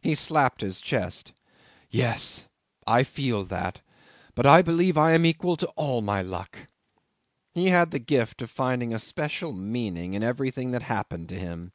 He 0.00 0.14
slapped 0.14 0.62
his 0.62 0.80
chest. 0.80 1.34
"Yes! 1.90 2.46
I 2.86 3.02
feel 3.02 3.44
that, 3.44 3.82
but 4.34 4.46
I 4.46 4.62
believe 4.62 4.96
I 4.96 5.12
am 5.12 5.26
equal 5.26 5.54
to 5.58 5.66
all 5.76 6.00
my 6.00 6.22
luck!" 6.22 6.60
He 7.52 7.66
had 7.66 7.90
the 7.90 7.98
gift 7.98 8.40
of 8.40 8.50
finding 8.50 8.94
a 8.94 8.98
special 8.98 9.52
meaning 9.52 10.14
in 10.14 10.22
everything 10.22 10.70
that 10.70 10.84
happened 10.84 11.28
to 11.28 11.34
him. 11.38 11.72